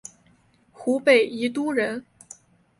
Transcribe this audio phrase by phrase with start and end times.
[0.71, 2.03] 湖北宜都人。